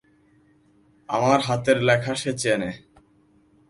আমার 1.09 1.39
হাতের 1.39 1.77
লেখা 1.83 2.13
সে 2.15 2.31
চেনে। 2.37 2.71